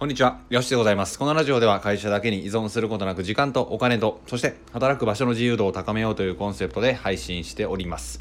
[0.00, 1.18] こんにちは、よしでございます。
[1.18, 8.18] このラジオでは会社だけに依存することなく時間とお金と、そして働く場所の自由度を高めようというコンセプトで配信しております。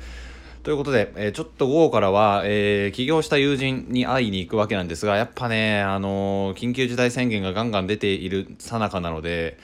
[0.64, 9.58] ということで、えーちょっと午後からは、えー起業した友人に会いに行くわけなんですが、やっぱね、あのー緊急事態宣言がガンガン出ている最中なので、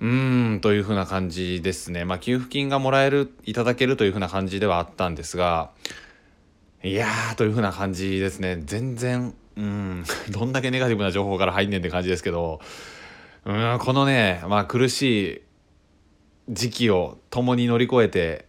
[0.00, 2.04] うーん、というふうな感じですね。
[2.04, 5.70] まあ、給付金がもらえる、いただけるというふうな感じではあったんですが、
[6.82, 8.60] いやー、というふうな感じですね。
[8.64, 12.60] 全然、うん、 どんだけネガティブな情報から入んねんって感じですけど、
[13.44, 15.40] うん、このね、まあ苦しい
[16.48, 18.46] 時期を共に乗り越えて、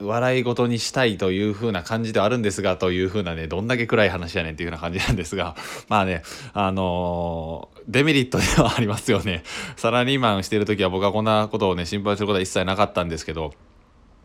[0.00, 5.56] 笑い事にしたいという風な感じではあるんですが、という風なね、どんだけ暗い話やねんっていう風な感じなんですが、
[5.88, 6.22] まあね、
[6.54, 9.42] あのーデメリットではありますよね。
[9.76, 13.54] サラリーマンしてる時は僕はこんなことをね、心配することは一切なかったんですけど、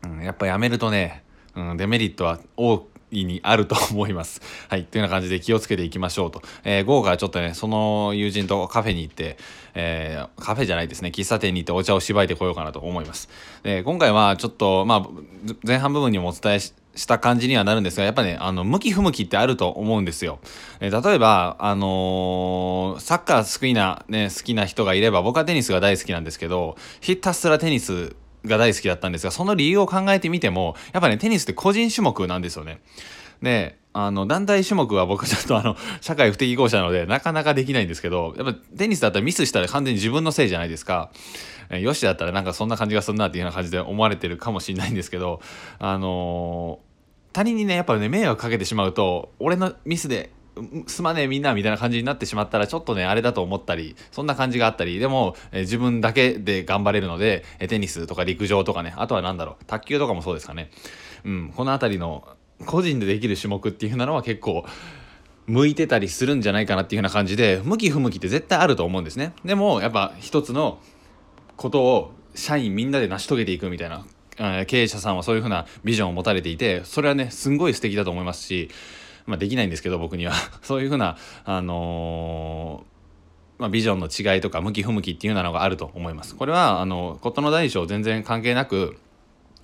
[0.03, 1.23] うん、やっぱやめるとね、
[1.55, 2.81] うん、デメリットは大い
[3.13, 4.41] にあると思います。
[4.69, 4.83] はい。
[4.83, 6.41] というような感じで気をつけていきましょうと。
[6.63, 9.37] えー、午後からちょっとね、その友人とカフェに行って、
[9.75, 13.29] えーカフェじゃないですね、喫茶店に行ってお茶をしばいてこようかなと思います。
[13.63, 15.07] で、今回はちょっと、まあ、
[15.63, 20.39] 前半部分にもお伝えしした感じにはなるんですが、やっぱね、あの、向き不向きってあると思うんですよ。
[20.79, 32.81] えー例えば、あのーサッカー好きな、ね、好きな人がいれば、僕はテニスが大好きなんですけど、ひたすらテニスが大好きだったんですが、その理由を考えてみても、やっぱね、テニスって個人種目なんですよね。
[33.41, 41.11] で、あの、団体種目は僕ちょっとあの、 社会不適合者なので、なかなかできないんですけど、やっぱテニスだったらミスしたら完全に自分のせいじゃないですか。
[41.69, 45.41] えよしだったらなんかそんな感じがするなっていうような感じで思われてるかもしれないんですけど、
[45.79, 46.93] あのー
[47.33, 50.29] 他人にね、やっぱね、迷惑かけてしまうと、俺のミスで、
[50.87, 54.99] すまねえみんなみたいな感じになってしまったらちょっとねあれだと思ったりそんな感じがあったり。
[54.99, 58.93] でも、え自分だけで頑張れるので、テニスとか陸上とかね。
[58.97, 60.69] あとは何だろう卓球とかもそうですかね。
[61.25, 62.27] うんこの辺りの
[62.65, 64.65] 個人でできる種目っていうのは結構
[65.47, 69.33] 向いてたりするんじゃないかなっていうような感じで向き不向きって絶対あると思うんですね。
[69.43, 70.79] でもやっぱ一つの
[71.57, 74.05] ことを社員みんなで成し遂げていくみたいな
[74.65, 78.69] 経営者さんはそういうふうなビジョンを持たれていてそれはねすんごい素敵だと思いますし、
[79.25, 82.93] まあ、できないんですけど僕には そういうふうな、あのー
[83.59, 86.35] まあ、ビジョンの違いとか向き不向きっていうようなのがあると思います。
[86.35, 88.97] これはあの事の大小全然関係なく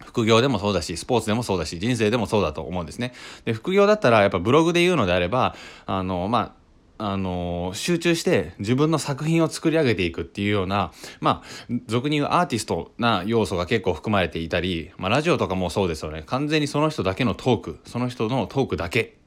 [0.06, 3.14] 副業でもそうだし、スポーツでもそうだし、人生でもそうだと思うんですね。
[3.46, 5.56] で、副業だったらやっぱブログで言うのであれば、
[5.86, 6.59] あの、まあ、
[7.02, 16.24] あの集中して自分の作品を作り上げていくっていうような、まあ、俗に言うアーティストな要素が結構含まれていたり、まあ、ラジオとかもそうですよね。
[16.25, 19.19] 完全にその人だけのトーク、その人のトークだけ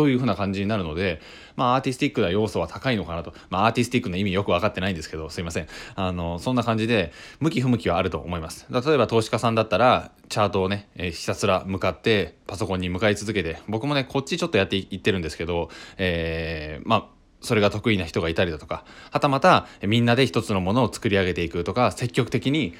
[0.00, 1.20] というふうな感じになるので、
[1.56, 3.34] まあ、アーティスティックな要素は高いのかなと。
[3.50, 5.66] まあ、アーティスティックの意味よく分かってないんですけど、すいません。
[5.94, 8.66] あの、そんな感じで、向き不向きはあると思います。
[8.70, 15.68] 例えば、投資家さんだったら、チャートをね、えーひたすら向かって、パソコンに向かい続けて、僕もね、こっちちょっとやっていってるんですけど、
[15.98, 17.04] えーまあ、
[17.42, 22.72] それが得意な人がいたりだとか、はたまた、みんなで一つのものを作り上げていくとか、積極的に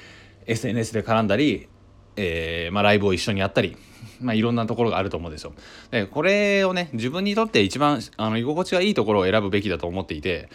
[0.47, 1.67] SNS で絡んだり、
[2.15, 3.77] えーまあ、ライブを一緒にやったり、
[4.21, 5.53] まあ、いろんなところがあると思うんですよ。
[5.91, 10.49] でこれをね自分にとって一番あの居心地がいいところを選ぶべきだと思っていて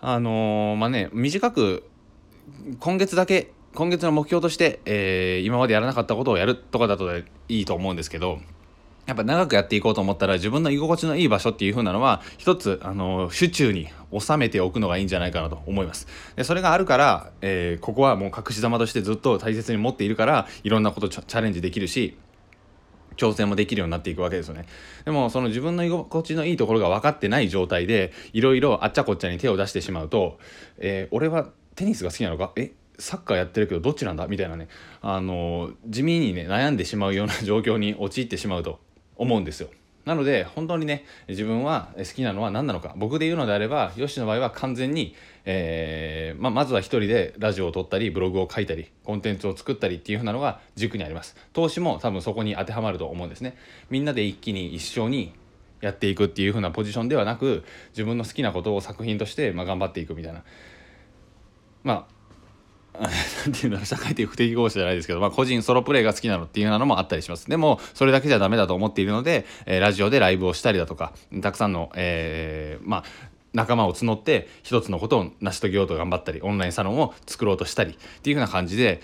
[0.00, 1.84] あのーまあね短く
[2.78, 8.38] 今月だけ今月の目標として、えー今までやらなかったことをやるとかだといいと思うんですけど
[9.04, 16.06] やっぱ長くやっていこうと思ったら自分の居心地のいい場所っていう風なのは一つあの手中に収めておくのがいいんじゃないかなと思います。
[16.36, 22.16] でそれがあるから、えーここはもう隠し玉としてずっと大切に持っているからいろんなことチャレンジできるし
[23.16, 24.66] 挑戦もできるようになっていくわけですよね。
[25.04, 30.38] でもその自分の居心地のいいところが分かってない状態でいろいろあっちゃこっちゃに手を出してしまうと、
[30.78, 32.52] えー俺はテニスが好きなのか？
[32.56, 34.28] えサッカーやってるけどどっちなんだ？
[34.28, 34.68] みたいなね。
[35.00, 38.78] あの地味にね悩んでしまうような状況に陥ってしまうと。
[39.16, 39.68] 思うんですよ。
[40.04, 42.94] なので本当にね自分は好きなのは何なのか。
[42.96, 45.14] 僕で言うのであればヨシの場合は完全に、
[45.44, 51.36] えーまあ、まずは一人でラジオを撮ったりブログを書いたりコンテンツを作ったりっていう風なのが軸にあります。
[51.52, 53.56] 投資も多分そこに当てはまると思うんですね。
[53.90, 55.32] みんなで一気に一緒に
[55.80, 60.42] やっていくっていう風なポジションではなく自分の好きなことを作品として、まあ、頑張っていくみたいな。
[61.84, 62.21] まあ
[63.00, 67.48] なんていうの社会的不適合者じゃないですけど、まあ、個人ソロプレイが好きなのっていうようなのもあったりします。
[67.48, 73.04] でもそれだけじゃダメだと思っているので、えーラジオでライブをしたりだとかたくさんの、えーまあ
[73.52, 79.02] 仲間を募って一つのことを成し遂げようと頑張ったりオンラインサロンを作ろうとしたりっていうふうな感じで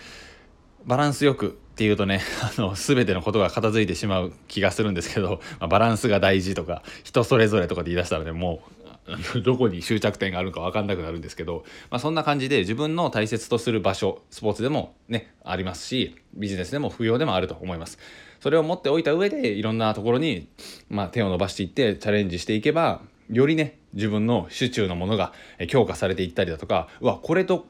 [0.87, 2.23] バランスよくっていうとね
[2.59, 8.78] あの全てのことが片付いてしまう気がするんですけど、まあバランスが大事とか人それぞれとかで言い出したらねもう
[9.43, 17.99] どこに終着点があるか分かんなくなるんですけど、まあ、そんな感じで自分の大切とする場所スポーツでもねありますしビジネスでも副業でもあると思います。
[18.41, 20.47] それを持っておいた上でいろんなところに、
[20.89, 25.33] まあ、手を伸ばしていってチャレンジしていけばよりね自分の手中のものが
[25.67, 27.67] 強化されていったりだとかうわこれと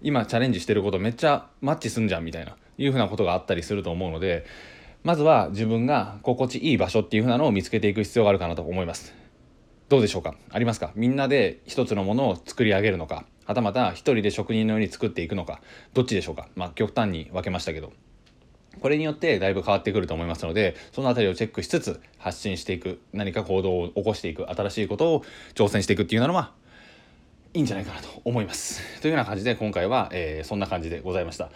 [0.00, 4.46] 今チャレンジしてることめっちゃマッチすんじゃんみたいないうふうなことがあったりすると思うので
[5.02, 9.21] まずは自分が心地いい場所っていうふうなのを見つけていく必要があるかなと思います。
[9.92, 10.34] どうでしょうか？
[10.48, 10.90] ありますか？
[10.94, 13.26] みんなで一つのものを作り上げるのか？
[13.44, 15.60] はたまた一人で職人のように作っていくのか？
[15.92, 16.48] どっちでしょうか？
[16.56, 17.92] まあ極端に分けましたけど。
[18.80, 25.24] これによってだいぶ変わってくると思いますのでその辺りをチェックしつつ発信していく何か行動を起こしていく新しいことを
[25.54, 26.52] 挑戦していくっていうのは
[27.52, 29.02] いいんじゃないかなと思います。
[29.02, 31.50] というような感じで今回は、えー、そんな感じでございました。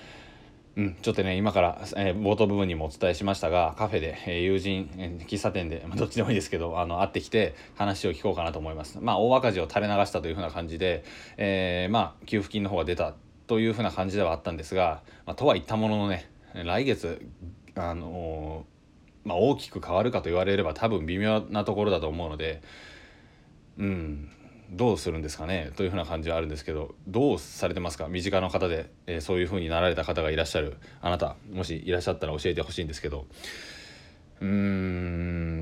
[0.76, 8.98] うん、ちょっとね今から、えー、冒頭部分にもお伝えしましたがカフェで、えー、友人、えー、喫茶店で、まあ、どっちでもいいですけどあの会ってきて話を聞こうかなと思います。
[9.00, 11.02] まあ大赤字を垂れ流したというふうな感じで、
[11.38, 13.14] え、まあ給付金の方が出た
[13.46, 17.26] というふうな感じではあったんですが、まあ、とは言ったもののね来月
[17.74, 18.64] あの
[19.24, 22.62] まあ、大きく変わるかと言われれば多分微妙なところだと思うので
[23.76, 24.30] うん
[24.70, 25.72] どうするんですかね？
[25.76, 28.08] というふうな感じはあるんですけどどうされてますか？
[28.08, 30.76] 身近な方で、えー、そういうふうになられた方がいらっしゃる。
[31.00, 33.26] あなたもしいらっしゃったら教えてほしいんですけど。
[34.38, 34.46] うー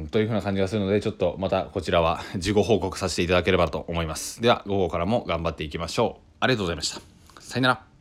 [0.05, 4.43] んというふうな感じがするのでちょっとまたこちらは事後報告させていただければと思います。
[4.43, 6.23] では午後からも頑張っていきましょう。
[6.41, 7.01] ありがとうございました。
[7.41, 7.94] さよなら。